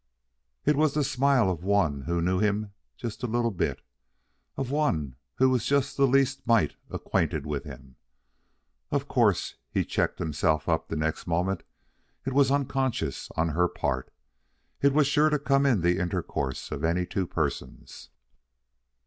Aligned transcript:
It 0.65 0.75
was 0.75 0.95
the 0.95 1.03
smile 1.03 1.47
of 1.51 1.63
one 1.63 2.01
who 2.05 2.23
knew 2.23 2.39
him 2.39 2.71
just 2.97 3.21
a 3.21 3.27
little 3.27 3.51
bit, 3.51 3.83
of 4.57 4.71
one 4.71 5.15
who 5.35 5.47
was 5.51 5.67
just 5.67 5.95
the 5.95 6.07
least 6.07 6.41
mite 6.47 6.75
acquainted 6.89 7.45
with 7.45 7.65
him. 7.65 7.97
Of 8.89 9.07
course, 9.07 9.57
he 9.69 9.85
checked 9.85 10.17
himself 10.17 10.67
up 10.67 10.87
the 10.87 10.95
next 10.95 11.27
moment, 11.27 11.61
it 12.25 12.33
was 12.33 12.49
unconscious 12.49 13.29
on 13.37 13.49
her 13.49 13.67
part. 13.67 14.09
It 14.81 14.91
was 14.91 15.05
sure 15.05 15.29
to 15.29 15.37
come 15.37 15.67
in 15.67 15.81
the 15.81 15.99
intercourse 15.99 16.71
of 16.71 16.83
any 16.83 17.05
two 17.05 17.27
persons. 17.27 18.09